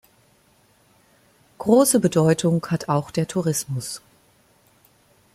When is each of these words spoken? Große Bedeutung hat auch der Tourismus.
Große 1.59 1.99
Bedeutung 1.99 2.65
hat 2.71 2.89
auch 2.89 3.11
der 3.11 3.27
Tourismus. 3.27 4.01